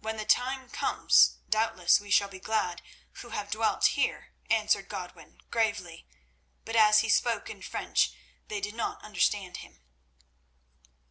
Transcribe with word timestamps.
"When 0.00 0.18
the 0.18 0.26
time 0.26 0.68
comes 0.68 1.38
doubtless 1.48 2.00
we 2.00 2.10
shall 2.10 2.28
be 2.28 2.38
glad, 2.38 2.82
who 3.22 3.30
have 3.30 3.50
dwelt 3.50 3.86
here," 3.96 4.34
answered 4.50 4.90
Godwin 4.90 5.40
gravely, 5.50 6.06
but 6.66 6.76
as 6.76 6.98
he 6.98 7.08
spoke 7.08 7.48
in 7.48 7.62
French 7.62 8.12
they 8.48 8.60
did 8.60 8.74
not 8.74 9.02
understand 9.02 9.56
him. 9.56 9.80